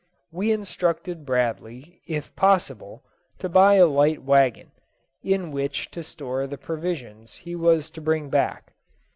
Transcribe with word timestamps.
We 0.31 0.51
instructed 0.51 1.27
Bradley, 1.27 2.01
if 2.07 2.35
possible, 2.35 3.03
to 3.37 3.47
buy 3.47 3.75
a 3.75 3.85
light 3.85 4.23
wagon, 4.23 4.71
in 5.21 5.51
which 5.51 5.91
to 5.91 6.03
store 6.03 6.47
the 6.47 6.57
provisions 6.57 7.35
he 7.35 7.55
was 7.55 7.91
to 7.91 8.01
bring 8.01 8.27
back. 8.31 8.73